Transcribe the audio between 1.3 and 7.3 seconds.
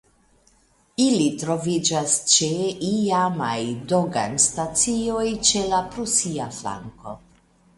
troviĝas ĉe iamaj doganstacioj ĉe la prusia flanko.